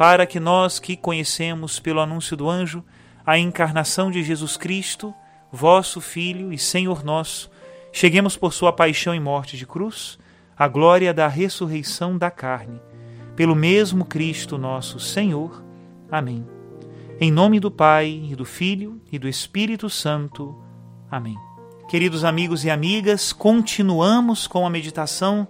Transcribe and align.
para 0.00 0.24
que 0.24 0.40
nós 0.40 0.78
que 0.78 0.96
conhecemos 0.96 1.78
pelo 1.78 2.00
anúncio 2.00 2.34
do 2.34 2.48
anjo 2.48 2.82
a 3.26 3.38
encarnação 3.38 4.10
de 4.10 4.22
Jesus 4.22 4.56
Cristo, 4.56 5.12
vosso 5.52 6.00
Filho 6.00 6.54
e 6.54 6.56
Senhor 6.56 7.04
nosso, 7.04 7.50
cheguemos 7.92 8.34
por 8.34 8.54
sua 8.54 8.72
paixão 8.72 9.14
e 9.14 9.20
morte 9.20 9.58
de 9.58 9.66
cruz 9.66 10.18
à 10.56 10.66
glória 10.66 11.12
da 11.12 11.28
ressurreição 11.28 12.16
da 12.16 12.30
carne, 12.30 12.80
pelo 13.36 13.54
mesmo 13.54 14.06
Cristo 14.06 14.56
nosso 14.56 14.98
Senhor. 14.98 15.62
Amém. 16.10 16.46
Em 17.20 17.30
nome 17.30 17.60
do 17.60 17.70
Pai, 17.70 18.22
e 18.26 18.34
do 18.34 18.46
Filho 18.46 19.02
e 19.12 19.18
do 19.18 19.28
Espírito 19.28 19.90
Santo. 19.90 20.56
Amém. 21.10 21.36
Queridos 21.90 22.24
amigos 22.24 22.64
e 22.64 22.70
amigas, 22.70 23.34
continuamos 23.34 24.46
com 24.46 24.66
a 24.66 24.70
meditação 24.70 25.46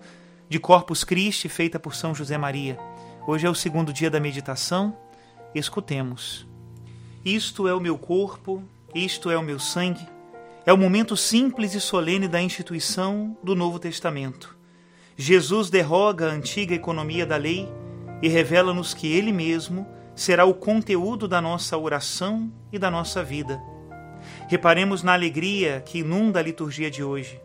de 0.48 0.58
Corpus 0.58 1.04
Christi 1.04 1.48
feita 1.48 1.78
por 1.78 1.94
São 1.94 2.12
José 2.12 2.36
Maria. 2.36 2.89
Hoje 3.26 3.46
é 3.46 3.50
o 3.50 3.54
segundo 3.54 3.92
dia 3.92 4.10
da 4.10 4.18
meditação. 4.18 4.96
Escutemos. 5.54 6.46
Isto 7.22 7.68
é 7.68 7.74
o 7.74 7.80
meu 7.80 7.98
corpo, 7.98 8.62
isto 8.94 9.30
é 9.30 9.36
o 9.36 9.42
meu 9.42 9.58
sangue. 9.58 10.08
É 10.64 10.72
o 10.72 10.78
momento 10.78 11.14
simples 11.16 11.74
e 11.74 11.80
solene 11.80 12.26
da 12.26 12.40
instituição 12.40 13.36
do 13.42 13.54
Novo 13.54 13.78
Testamento. 13.78 14.56
Jesus 15.16 15.68
derroga 15.68 16.28
a 16.30 16.32
antiga 16.32 16.74
economia 16.74 17.26
da 17.26 17.36
lei 17.36 17.68
e 18.22 18.28
revela-nos 18.28 18.94
que 18.94 19.12
Ele 19.12 19.32
mesmo 19.32 19.86
será 20.16 20.46
o 20.46 20.54
conteúdo 20.54 21.28
da 21.28 21.42
nossa 21.42 21.76
oração 21.76 22.50
e 22.72 22.78
da 22.78 22.90
nossa 22.90 23.22
vida. 23.22 23.60
Reparemos 24.48 25.02
na 25.02 25.12
alegria 25.12 25.82
que 25.84 25.98
inunda 25.98 26.40
a 26.40 26.42
liturgia 26.42 26.90
de 26.90 27.04
hoje. 27.04 27.38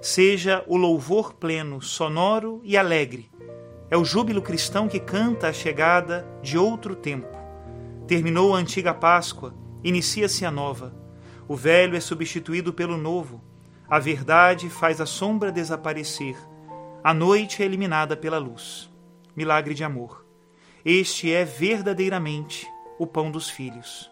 Seja 0.00 0.64
o 0.66 0.78
louvor 0.78 1.34
pleno, 1.34 1.82
sonoro 1.82 2.62
e 2.64 2.74
alegre 2.74 3.30
é 3.90 3.96
o 3.96 4.04
júbilo 4.04 4.40
cristão 4.40 4.86
que 4.86 5.00
canta 5.00 5.48
a 5.48 5.52
chegada 5.52 6.24
de 6.40 6.56
outro 6.56 6.94
tempo. 6.94 7.36
Terminou 8.06 8.54
a 8.54 8.58
antiga 8.58 8.94
Páscoa, 8.94 9.52
inicia-se 9.82 10.46
a 10.46 10.50
nova. 10.50 10.94
O 11.48 11.56
velho 11.56 11.96
é 11.96 12.00
substituído 12.00 12.72
pelo 12.72 12.96
novo. 12.96 13.42
A 13.88 13.98
verdade 13.98 14.70
faz 14.70 15.00
a 15.00 15.06
sombra 15.06 15.50
desaparecer. 15.50 16.36
A 17.02 17.12
noite 17.12 17.62
é 17.62 17.66
eliminada 17.66 18.16
pela 18.16 18.38
luz. 18.38 18.88
Milagre 19.34 19.74
de 19.74 19.82
amor. 19.82 20.24
Este 20.84 21.32
é 21.32 21.44
verdadeiramente 21.44 22.68
o 22.98 23.06
pão 23.06 23.30
dos 23.30 23.50
filhos. 23.50 24.08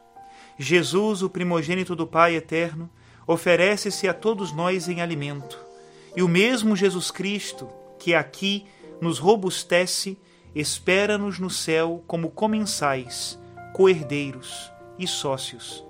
Jesus, 0.59 1.23
o 1.23 1.31
primogênito 1.31 1.95
do 1.95 2.07
Pai 2.07 2.35
eterno, 2.35 2.91
oferece-se 3.27 4.09
a 4.09 4.15
todos 4.15 4.53
nós 4.53 4.89
em 4.89 5.01
alimento. 5.01 5.57
E 6.17 6.23
o 6.23 6.29
mesmo 6.29 6.75
Jesus 6.75 7.13
Cristo, 7.13 7.69
que 7.99 8.15
aqui 8.15 8.67
nos 9.01 9.19
robustece, 9.19 10.19
espera-nos 10.55 11.39
no 11.39 11.51
céu 11.51 12.03
como 12.07 12.31
comensais, 12.31 13.39
coerdeiros 13.73 14.73
e 14.99 15.07
sócios. 15.07 15.85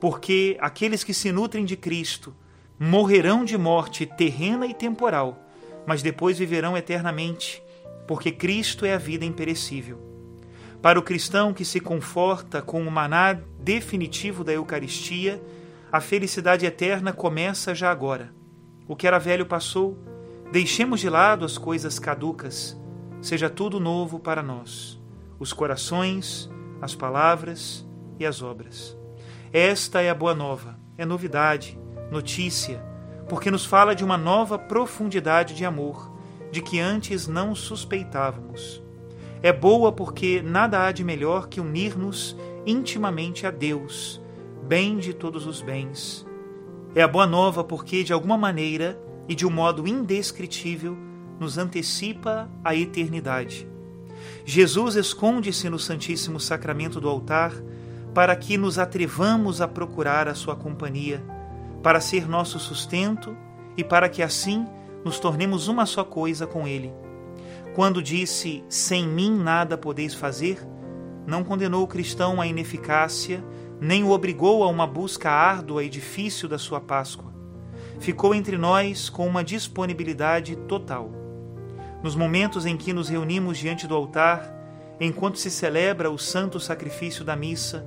Porque 0.00 0.56
aqueles 0.60 1.04
que 1.04 1.14
se 1.14 1.32
nutrem 1.32 1.64
de 1.64 1.76
Cristo 1.76 2.34
morrerão 2.78 3.44
de 3.44 3.56
morte 3.56 4.06
terrena 4.06 4.66
e 4.66 4.74
temporal, 4.74 5.38
mas 5.86 6.02
depois 6.02 6.38
viverão 6.38 6.76
eternamente, 6.76 7.62
porque 8.06 8.32
Cristo 8.32 8.84
é 8.84 8.94
a 8.94 8.98
vida 8.98 9.24
imperecível. 9.24 10.00
Para 10.82 10.98
o 10.98 11.02
cristão 11.02 11.54
que 11.54 11.64
se 11.64 11.80
conforta 11.80 12.60
com 12.60 12.82
o 12.82 12.90
maná 12.90 13.38
definitivo 13.58 14.44
da 14.44 14.52
Eucaristia, 14.52 15.42
a 15.90 16.00
felicidade 16.00 16.66
eterna 16.66 17.12
começa 17.12 17.74
já 17.74 17.90
agora. 17.90 18.34
O 18.86 18.94
que 18.94 19.06
era 19.06 19.18
velho 19.18 19.46
passou, 19.46 19.96
Deixemos 20.54 21.00
de 21.00 21.10
lado 21.10 21.44
as 21.44 21.58
coisas 21.58 21.98
caducas, 21.98 22.80
seja 23.20 23.50
tudo 23.50 23.80
novo 23.80 24.20
para 24.20 24.40
nós, 24.40 25.02
os 25.36 25.52
corações, 25.52 26.48
as 26.80 26.94
palavras 26.94 27.84
e 28.20 28.24
as 28.24 28.40
obras. 28.40 28.96
Esta 29.52 30.00
é 30.00 30.08
a 30.08 30.14
boa 30.14 30.32
nova, 30.32 30.78
é 30.96 31.04
novidade, 31.04 31.76
notícia, 32.08 32.80
porque 33.28 33.50
nos 33.50 33.66
fala 33.66 33.96
de 33.96 34.04
uma 34.04 34.16
nova 34.16 34.56
profundidade 34.56 35.56
de 35.56 35.64
amor, 35.64 36.08
de 36.52 36.62
que 36.62 36.78
antes 36.78 37.26
não 37.26 37.52
suspeitávamos. 37.56 38.80
É 39.42 39.52
boa 39.52 39.90
porque 39.90 40.40
nada 40.40 40.86
há 40.86 40.92
de 40.92 41.02
melhor 41.02 41.48
que 41.48 41.60
unir-nos 41.60 42.36
intimamente 42.64 43.44
a 43.44 43.50
Deus, 43.50 44.22
bem 44.62 44.98
de 44.98 45.14
todos 45.14 45.48
os 45.48 45.60
bens. 45.60 46.24
É 46.94 47.02
a 47.02 47.08
boa 47.08 47.26
nova 47.26 47.64
porque, 47.64 48.04
de 48.04 48.12
alguma 48.12 48.38
maneira, 48.38 48.96
e 49.28 49.34
de 49.34 49.46
um 49.46 49.50
modo 49.50 49.86
indescritível 49.86 50.96
nos 51.38 51.58
antecipa 51.58 52.48
a 52.64 52.74
eternidade. 52.74 53.68
Jesus 54.44 54.94
esconde-se 54.94 55.68
no 55.68 55.78
Santíssimo 55.78 56.38
Sacramento 56.38 57.00
do 57.00 57.08
altar 57.08 57.52
para 58.14 58.34
que 58.36 58.56
nos 58.56 58.78
atrevamos 58.78 59.60
a 59.60 59.66
procurar 59.66 60.28
a 60.28 60.34
sua 60.34 60.54
companhia, 60.54 61.22
para 61.82 62.00
ser 62.00 62.28
nosso 62.28 62.58
sustento 62.58 63.36
e 63.76 63.82
para 63.82 64.08
que 64.08 64.22
assim 64.22 64.64
nos 65.04 65.18
tornemos 65.18 65.68
uma 65.68 65.84
só 65.84 66.04
coisa 66.04 66.46
com 66.46 66.66
ele. 66.66 66.92
Quando 67.74 68.02
disse: 68.02 68.62
Sem 68.68 69.06
mim 69.06 69.36
nada 69.36 69.76
podeis 69.76 70.14
fazer, 70.14 70.58
não 71.26 71.42
condenou 71.42 71.82
o 71.82 71.88
cristão 71.88 72.40
à 72.40 72.46
ineficácia, 72.46 73.44
nem 73.80 74.04
o 74.04 74.10
obrigou 74.10 74.62
a 74.62 74.68
uma 74.68 74.86
busca 74.86 75.30
árdua 75.30 75.82
e 75.82 75.88
difícil 75.88 76.48
da 76.48 76.58
sua 76.58 76.80
Páscoa 76.80 77.33
ficou 77.98 78.34
entre 78.34 78.56
nós 78.56 79.08
com 79.08 79.26
uma 79.26 79.44
disponibilidade 79.44 80.56
total. 80.56 81.10
Nos 82.02 82.14
momentos 82.14 82.66
em 82.66 82.76
que 82.76 82.92
nos 82.92 83.08
reunimos 83.08 83.58
diante 83.58 83.86
do 83.86 83.94
altar, 83.94 84.52
enquanto 85.00 85.38
se 85.38 85.50
celebra 85.50 86.10
o 86.10 86.18
santo 86.18 86.60
sacrifício 86.60 87.24
da 87.24 87.34
missa, 87.34 87.86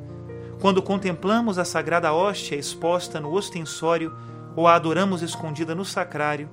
quando 0.59 0.81
contemplamos 0.81 1.59
a 1.59 1.65
sagrada 1.65 2.11
hóstia 2.11 2.55
exposta 2.55 3.19
no 3.19 3.31
ostensório 3.31 4.13
ou 4.55 4.67
a 4.67 4.75
adoramos 4.75 5.21
escondida 5.21 5.75
no 5.75 5.85
sacrário, 5.85 6.49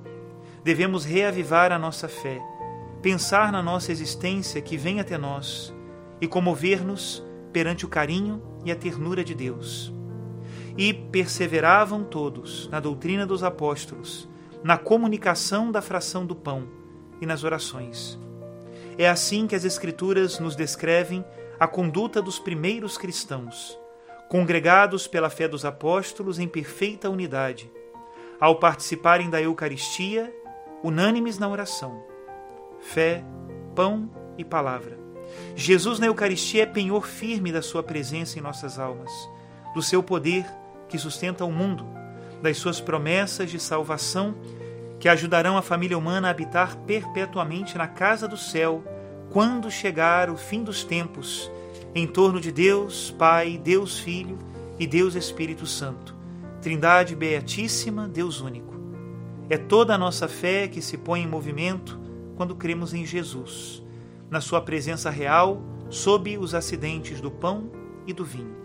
devemos 0.63 1.05
reavivar 1.05 1.71
a 1.71 1.79
nossa 1.79 2.07
fé, 2.07 2.39
pensar 3.01 3.51
na 3.51 3.63
nossa 3.63 3.91
existência 3.91 4.61
que 4.61 4.77
vem 4.77 4.99
até 4.99 5.17
nós 5.17 5.73
e 6.21 6.27
comover-nos 6.27 7.23
perante 7.51 7.85
o 7.85 7.89
carinho 7.89 8.41
e 8.63 8.71
a 8.71 8.75
ternura 8.75 9.23
de 9.23 9.33
Deus 9.33 9.95
e 10.77 10.93
perseveravam 10.93 12.03
todos 12.03 12.67
na 12.69 12.79
doutrina 12.79 13.25
dos 13.25 13.43
apóstolos, 13.43 14.27
na 14.63 14.77
comunicação 14.77 15.71
da 15.71 15.81
fração 15.81 16.25
do 16.25 16.35
pão 16.35 16.67
e 17.21 17.25
nas 17.25 17.43
orações. 17.43 18.19
É 18.97 19.09
assim 19.09 19.47
que 19.47 19.55
as 19.55 19.63
Escrituras 19.63 20.39
nos 20.39 20.55
descrevem 20.55 21.23
a 21.59 21.67
conduta 21.67 22.21
dos 22.21 22.39
primeiros 22.39 22.97
cristãos, 22.97 23.77
congregados 24.29 25.07
pela 25.07 25.29
fé 25.29 25.47
dos 25.47 25.63
apóstolos 25.63 26.39
em 26.39 26.47
perfeita 26.47 27.09
unidade, 27.09 27.71
ao 28.39 28.55
participarem 28.57 29.29
da 29.29 29.41
Eucaristia, 29.41 30.33
unânimes 30.83 31.39
na 31.39 31.47
oração. 31.47 32.03
Fé, 32.81 33.23
pão 33.73 34.09
e 34.37 34.43
palavra. 34.43 34.99
Jesus 35.55 35.99
na 35.99 36.07
Eucaristia 36.07 36.63
é 36.63 36.65
penhor 36.65 37.07
firme 37.07 37.51
da 37.51 37.61
sua 37.61 37.81
presença 37.81 38.37
em 38.37 38.41
nossas 38.41 38.77
almas, 38.77 39.11
do 39.73 39.81
seu 39.81 40.03
poder 40.03 40.45
que 40.87 40.97
sustenta 40.97 41.45
o 41.45 41.51
mundo, 41.51 41.85
das 42.41 42.57
suas 42.57 42.79
promessas 42.79 43.49
de 43.49 43.59
salvação 43.59 44.35
que 44.99 45.09
ajudarão 45.09 45.57
a 45.57 45.61
família 45.61 45.97
humana 45.97 46.27
a 46.27 46.31
habitar 46.31 46.77
perpetuamente 46.79 47.77
na 47.77 47.87
casa 47.87 48.27
do 48.27 48.37
céu 48.37 48.83
quando 49.31 49.69
chegar 49.69 50.29
o 50.29 50.37
fim 50.37 50.63
dos 50.63 50.83
tempos, 50.83 51.51
em 51.93 52.07
torno 52.07 52.39
de 52.39 52.51
Deus 52.51 53.11
Pai, 53.11 53.59
Deus 53.61 53.99
Filho 53.99 54.37
e 54.79 54.87
Deus 54.87 55.15
Espírito 55.15 55.65
Santo, 55.65 56.15
Trindade 56.61 57.15
Beatíssima, 57.15 58.07
Deus 58.07 58.41
único. 58.41 58.73
É 59.49 59.57
toda 59.57 59.93
a 59.93 59.97
nossa 59.97 60.27
fé 60.27 60.67
que 60.67 60.81
se 60.81 60.97
põe 60.97 61.21
em 61.21 61.27
movimento 61.27 61.99
quando 62.35 62.55
cremos 62.55 62.93
em 62.93 63.05
Jesus, 63.05 63.83
na 64.29 64.41
Sua 64.41 64.61
presença 64.61 65.09
real, 65.09 65.61
sob 65.89 66.37
os 66.37 66.55
acidentes 66.55 67.21
do 67.21 67.29
pão 67.29 67.69
e 68.07 68.13
do 68.13 68.25
vinho. 68.25 68.64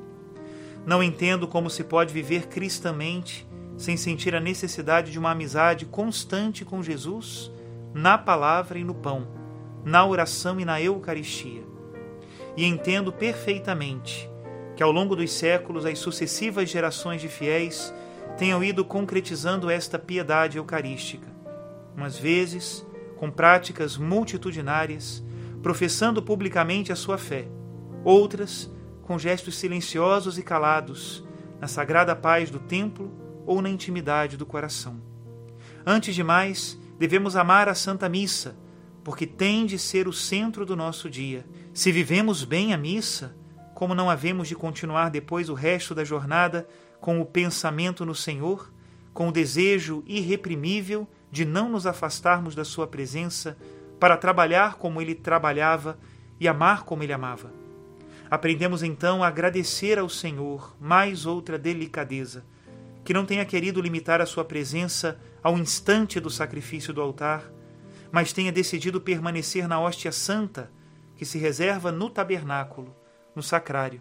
Não 0.87 1.03
entendo 1.03 1.47
como 1.47 1.69
se 1.69 1.85
pode 1.85 2.13
viver 2.13 2.49
cristamente 2.49 3.47
sem 3.77 3.97
sentir 3.97 4.35
a 4.35 4.41
necessidade 4.41 5.11
de 5.11 5.19
uma 5.19 5.31
amizade 5.31 5.87
constante 5.87 6.65
com 6.65 6.83
Jesus, 6.83 7.51
na 7.95 8.19
palavra 8.19 8.79
e 8.79 8.85
no 8.85 8.95
pão, 8.95 9.27
na 9.85 10.05
oração 10.05 10.61
e 10.61 10.65
na 10.65 10.81
Eucaristia. 10.81 11.63
E 12.57 12.65
entendo 12.65 13.13
perfeitamente 13.13 14.29
que 14.77 14.83
ao 14.83 14.93
longo 14.93 15.17
dos 15.17 15.33
séculos 15.33 15.87
as 15.87 15.99
sucessivas 15.99 16.69
gerações 16.69 17.21
de 17.21 17.29
fiéis 17.29 17.93
tenham 18.39 18.63
ido 18.63 18.85
concretizando 18.85 19.71
esta 19.71 19.99
piedade 19.99 20.59
eucarística, 20.59 21.27
umas 21.97 22.19
vezes 22.19 22.87
com 23.17 23.31
práticas 23.31 23.99
multitudinárias, 23.99 25.23
professando 25.63 26.23
publicamente 26.23 26.91
a 26.91 26.97
sua 26.97 27.19
fé, 27.19 27.47
outras 28.03 28.71
com 29.11 29.19
gestos 29.19 29.57
silenciosos 29.59 30.39
e 30.39 30.43
calados, 30.45 31.25
na 31.61 31.67
sagrada 31.67 32.15
paz 32.15 32.49
do 32.49 32.61
templo 32.61 33.11
ou 33.45 33.61
na 33.61 33.69
intimidade 33.69 34.37
do 34.37 34.47
coração. 34.47 35.01
Antes 35.85 36.15
de 36.15 36.23
mais, 36.23 36.79
devemos 36.97 37.35
amar 37.35 37.69
a 37.69 37.75
Santa 37.75 38.09
Missa, 38.09 38.57
porque 39.03 39.27
tem 39.27 39.67
de 39.67 39.81
ser 39.81 40.07
o 40.07 40.13
centro 40.13 40.65
do 40.65 40.77
nosso 40.77 41.11
dia. 41.11 41.45
Se 41.75 41.91
vivemos 41.91 42.45
bem 42.45 42.73
a 42.73 42.77
missa, 42.77 43.35
como 43.75 43.97
não 43.97 44.09
havemos 44.09 44.47
de 44.47 44.55
continuar 44.55 45.11
depois 45.11 45.49
o 45.49 45.55
resto 45.55 45.93
da 45.93 46.05
jornada 46.05 46.69
com 47.01 47.21
o 47.21 47.27
pensamento 47.27 48.07
no 48.07 48.15
Senhor, 48.15 48.73
com 49.13 49.27
o 49.27 49.33
desejo 49.33 50.05
irreprimível 50.07 51.05
de 51.33 51.45
não 51.45 51.69
nos 51.69 51.85
afastarmos 51.85 52.55
da 52.55 52.65
Sua 52.65 52.87
presença 52.87 53.59
para 53.99 54.17
trabalhar 54.17 54.77
como 54.77 55.03
Ele 55.03 55.17
trabalhava 55.17 55.99
e 56.39 56.47
amar 56.47 56.85
como 56.85 57.03
Ele 57.03 57.13
amava. 57.13 57.59
Aprendemos 58.31 58.85
então 58.85 59.25
a 59.25 59.27
agradecer 59.27 59.99
ao 59.99 60.09
Senhor 60.09 60.77
mais 60.81 61.27
outra 61.27 61.59
delicadeza 61.59 62.45
que 63.05 63.13
não 63.13 63.27
tenha 63.27 63.45
querido 63.45 63.81
limitar 63.81 64.21
a 64.21 64.27
sua 64.27 64.45
presença 64.45 65.19
ao 65.43 65.59
instante 65.59 66.21
do 66.21 66.31
sacrifício 66.31 66.93
do 66.93 67.01
altar, 67.01 67.51
mas 68.13 68.33
tenha 68.33 68.53
decidido 68.53 69.01
permanecer 69.01 69.67
na 69.67 69.81
hóstia 69.81 70.13
santa 70.13 70.71
que 71.17 71.25
se 71.25 71.39
reserva 71.39 71.91
no 71.91 72.09
tabernáculo, 72.09 72.95
no 73.35 73.43
sacrário. 73.43 74.01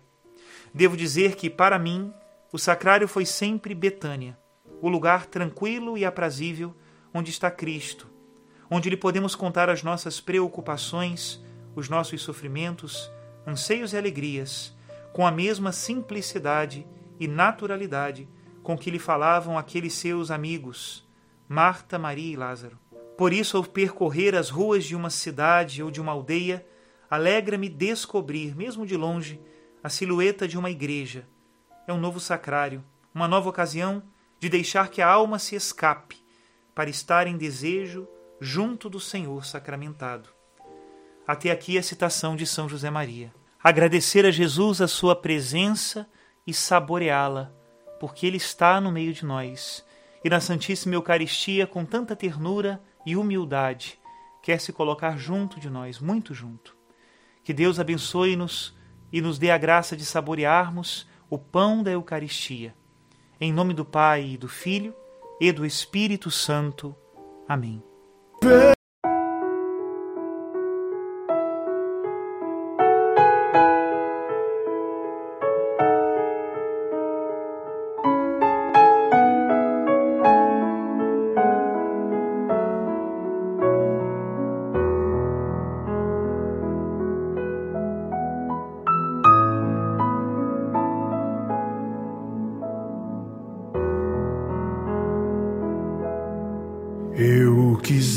Devo 0.73 0.95
dizer 0.95 1.35
que, 1.35 1.49
para 1.49 1.79
mim, 1.79 2.13
o 2.51 2.59
sacrário 2.59 3.07
foi 3.07 3.25
sempre 3.25 3.73
Betânia, 3.73 4.37
o 4.81 4.89
lugar 4.89 5.25
tranquilo 5.25 5.97
e 5.97 6.05
aprazível 6.05 6.75
onde 7.13 7.31
está 7.31 7.49
Cristo, 7.49 8.07
onde 8.69 8.89
lhe 8.89 8.97
podemos 8.97 9.33
contar 9.33 9.69
as 9.69 9.81
nossas 9.81 10.21
preocupações, 10.21 11.43
os 11.75 11.89
nossos 11.89 12.21
sofrimentos, 12.21 13.09
anseios 13.45 13.93
e 13.93 13.97
alegrias, 13.97 14.75
com 15.13 15.25
a 15.25 15.31
mesma 15.31 15.71
simplicidade 15.71 16.87
e 17.19 17.27
naturalidade 17.27 18.27
com 18.63 18.77
que 18.77 18.91
lhe 18.91 18.99
falavam 18.99 19.57
aqueles 19.57 19.93
seus 19.93 20.29
amigos, 20.29 21.07
Marta, 21.47 21.97
Maria 21.97 22.33
e 22.33 22.35
Lázaro. 22.35 22.77
Por 23.17 23.33
isso, 23.33 23.57
ao 23.57 23.63
percorrer 23.63 24.35
as 24.35 24.49
ruas 24.49 24.85
de 24.85 24.95
uma 24.95 25.09
cidade 25.09 25.81
ou 25.81 25.89
de 25.89 25.99
uma 25.99 26.11
aldeia, 26.11 26.65
alegra-me 27.09 27.67
descobrir, 27.67 28.55
mesmo 28.55 28.85
de 28.85 28.95
longe, 28.95 29.41
a 29.83 29.89
silhueta 29.89 30.47
de 30.47 30.57
uma 30.57 30.69
igreja. 30.69 31.27
É 31.87 31.93
um 31.93 31.99
novo 31.99 32.19
sacrário, 32.19 32.83
uma 33.13 33.27
nova 33.27 33.49
ocasião 33.49 34.03
de 34.39 34.47
deixar 34.47 34.89
que 34.89 35.01
a 35.01 35.07
alma 35.07 35.39
se 35.39 35.55
escape 35.55 36.23
para 36.75 36.89
estar 36.89 37.27
em 37.27 37.37
desejo 37.37 38.07
junto 38.39 38.89
do 38.89 38.99
Senhor 38.99 39.45
sacramentado. 39.45 40.29
Até 41.29 41.51
aqui 41.51 41.77
a 41.77 41.83
citação 41.83 42.35
de 42.35 42.43
São 42.43 42.67
José 42.67 42.89
Maria. 42.89 43.31
Agradecer 43.63 44.25
a 44.25 44.31
Jesus 44.31 44.81
a 44.81 44.87
sua 44.87 45.15
presença 45.15 46.09
e 46.47 46.51
saboreá-la 46.51 47.51
porque 47.99 48.25
Ele 48.25 48.37
está 48.37 48.81
no 48.81 48.91
meio 48.91 49.13
de 49.13 49.23
nós. 49.23 49.85
E 50.23 50.29
na 50.29 50.39
Santíssima 50.39 50.95
Eucaristia, 50.95 51.67
com 51.67 51.85
tanta 51.85 52.15
ternura 52.15 52.81
e 53.05 53.15
humildade, 53.15 53.99
quer 54.41 54.59
se 54.59 54.73
colocar 54.73 55.19
junto 55.19 55.59
de 55.59 55.69
nós, 55.69 55.99
muito 55.99 56.33
junto. 56.33 56.75
Que 57.43 57.53
Deus 57.53 57.79
abençoe-nos 57.79 58.75
e 59.13 59.21
nos 59.21 59.37
dê 59.37 59.51
a 59.51 59.57
graça 59.59 59.95
de 59.95 60.05
saborearmos 60.05 61.07
o 61.29 61.37
pão 61.37 61.83
da 61.83 61.91
Eucaristia. 61.91 62.73
Em 63.39 63.53
nome 63.53 63.75
do 63.75 63.85
Pai, 63.85 64.31
e 64.31 64.35
do 64.35 64.47
Filho 64.47 64.95
e 65.39 65.51
do 65.51 65.63
Espírito 65.63 66.31
Santo. 66.31 66.95
Amém. 67.47 67.83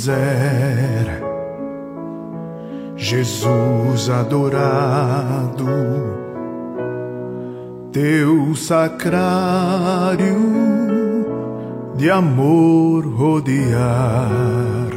Quiser, 0.02 1.22
Jesus 2.96 4.10
adorado, 4.10 5.64
teu 7.92 8.56
sacrário 8.56 10.34
de 11.96 12.10
amor 12.10 13.06
rodear, 13.16 14.90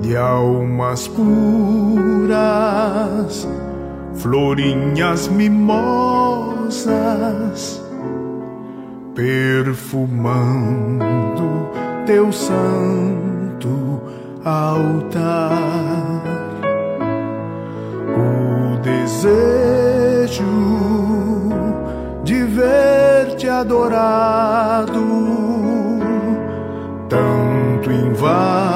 de 0.00 0.16
almas 0.16 1.06
puras, 1.08 2.26
florinhas 4.14 5.28
mimosas, 5.28 6.88
perfumando 9.14 11.49
teu 12.06 12.32
santo 12.32 14.02
altar. 14.44 15.52
O 18.16 18.78
desejo 18.82 20.44
de 22.24 22.44
ver-te 22.44 23.48
adorado 23.48 25.00
tanto 27.08 27.90
invade 27.90 28.69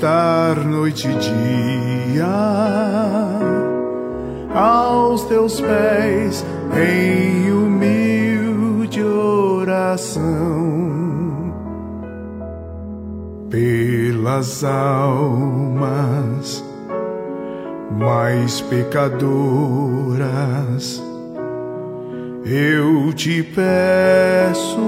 estar 0.00 0.56
noite 0.64 1.06
e 1.06 1.14
dia 1.14 2.24
aos 4.54 5.24
teus 5.24 5.60
pés 5.60 6.42
em 6.74 7.52
humilde 7.52 9.02
oração 9.02 10.24
pelas 13.50 14.64
almas 14.64 15.84
mais 17.90 18.62
pecadoras 18.62 19.20
eu 22.46 23.12
te 23.12 23.42
peço 23.42 24.80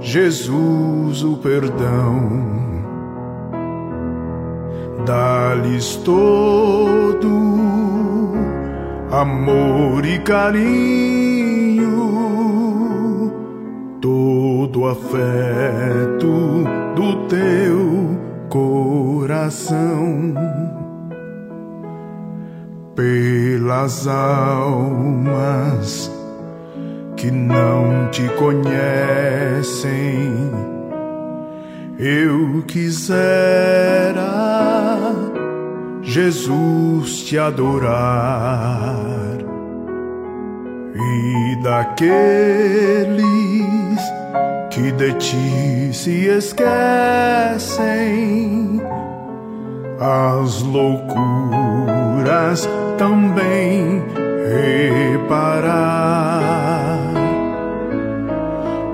Jesus 0.00 1.24
o 1.24 1.36
perdão. 1.36 2.69
Dá-lhes 5.06 5.96
todo 5.96 7.28
amor 9.10 10.04
e 10.06 10.18
carinho, 10.20 11.90
todo 14.00 14.86
afeto 14.86 16.64
do 16.94 17.26
teu 17.26 18.18
coração 18.48 20.34
pelas 22.94 24.06
almas 24.06 25.40
que 27.16 27.30
não 27.30 28.08
te 28.10 28.28
conhecem. 28.30 29.90
Eu 31.98 32.62
quisera, 32.66 34.20
Jesus, 36.10 37.22
te 37.22 37.38
adorar. 37.38 38.98
E 40.92 41.56
daqueles 41.62 43.22
que 44.70 44.90
de 44.90 45.12
ti 45.14 45.90
se 45.92 46.26
esquecem 46.26 47.70
as 50.00 50.62
loucuras 50.62 51.08
também 52.98 54.02
reparar. 55.14 56.18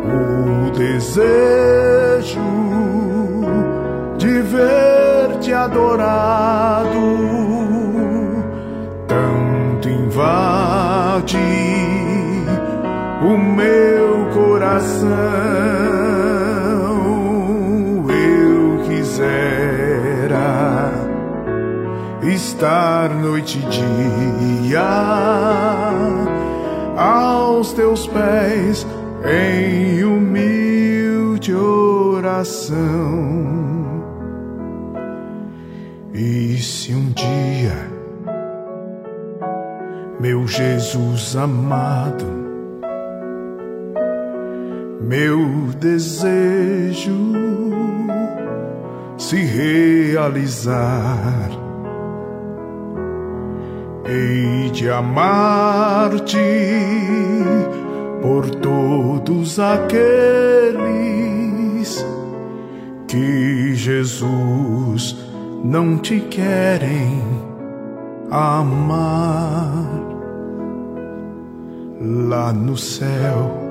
O 0.05 0.71
desejo 0.71 2.41
de 4.19 4.43
ver-te 4.43 5.55
adorado 5.55 6.47
tanto 6.47 6.66
coração 14.77 15.09
eu 18.11 18.83
quisera 18.85 20.37
estar 22.23 23.09
noite 23.09 23.59
e 23.59 23.63
dia 23.71 24.83
aos 26.95 27.73
teus 27.73 28.07
pés 28.07 28.87
em 29.25 30.05
humilde 30.05 31.55
oração. 31.55 33.07
E 36.13 36.59
se 36.59 36.95
um 36.95 37.11
dia, 37.13 37.91
meu 40.21 40.47
Jesus 40.47 41.35
amado, 41.37 42.46
meu 45.07 45.71
desejo 45.79 47.13
se 49.17 49.37
realizar, 49.37 50.77
hei 54.05 54.69
de 54.71 54.91
amar-te 54.91 56.39
por 58.21 58.51
todos 58.57 59.61
aqueles 59.61 59.97
que 63.07 63.75
Jesus 63.77 65.17
não 65.65 65.99
te 65.99 66.19
querem 66.19 67.23
amar. 68.29 69.87
Lá 72.01 72.53
no 72.53 72.77
céu, 72.77 73.66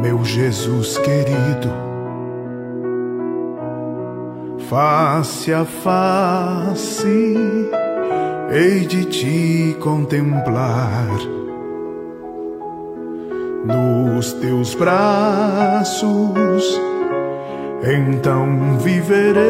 meu 0.00 0.24
Jesus 0.24 0.98
querido, 0.98 1.70
face 4.68 5.52
a 5.52 5.64
face 5.64 7.36
hei 8.50 8.84
de 8.84 9.04
te 9.04 9.76
contemplar. 9.80 11.06
Nos 13.64 14.32
teus 14.34 14.74
braços, 14.74 16.80
então 17.84 18.78
viverei. 18.78 19.40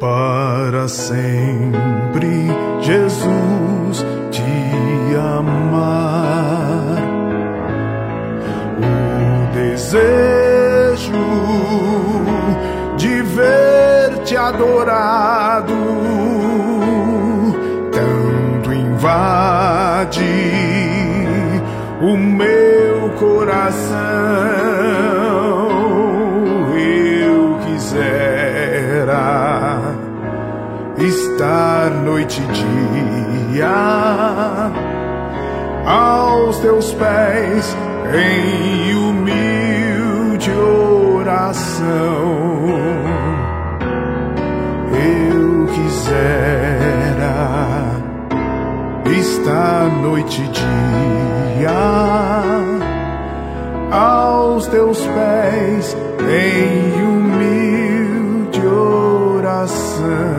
Para 0.00 0.88
sempre, 0.88 2.48
Jesus, 2.80 4.04
te 4.30 5.16
amar. 5.16 5.99
Coração. 23.20 23.98
Eu 26.74 27.58
quisera 27.66 29.20
estar 30.96 31.90
noite 32.02 32.40
e 32.40 32.46
dia 33.52 34.72
aos 35.84 36.58
teus 36.60 36.92
pés 36.94 37.76
em 38.14 38.94
humilde 38.96 40.50
oração. 40.50 41.90
Eu 44.94 45.66
quisera 45.66 47.34
estar 49.04 49.84
noite 50.02 50.40
e 50.42 50.48
dia 50.48 52.29
aos 53.90 54.66
teus 54.68 54.98
pés 54.98 55.96
em 56.20 57.02
humilde 57.02 58.66
oração. 58.66 60.29